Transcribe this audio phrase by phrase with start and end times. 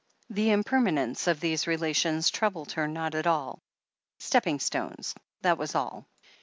[0.31, 3.61] The impermanence of these relations troubled her not at all.
[4.17, 6.07] Stepping stones, that was all.